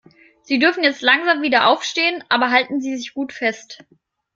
[0.41, 3.83] Sie dürfen jetzt langsam wieder aufstehen, aber halten Sie sich gut fest.